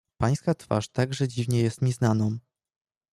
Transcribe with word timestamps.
"Pańska 0.17 0.53
twarz 0.55 0.87
także 0.89 1.27
dziwnie 1.27 1.61
jest 1.61 1.81
mi 1.81 1.91
znaną." 1.91 2.37